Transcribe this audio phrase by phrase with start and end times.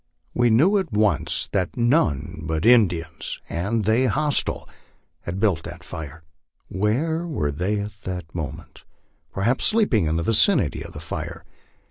[0.33, 4.67] We know at once that none but Indians, and they hostile,
[5.25, 6.23] had built that fire.
[6.69, 8.83] Where were they at that moment?
[9.31, 11.45] Perhaps sleeping in the vicinity of the fire.